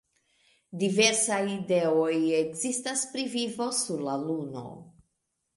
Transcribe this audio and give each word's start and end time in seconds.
Diversaj 0.83 1.39
ideoj 1.57 2.15
ekzistas 2.39 3.07
pri 3.15 3.27
vivo 3.37 3.71
sur 3.85 4.03
la 4.09 4.21
Luno. 4.27 4.69